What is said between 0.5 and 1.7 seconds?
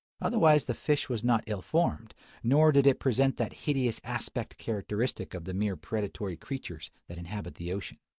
the fish was not ill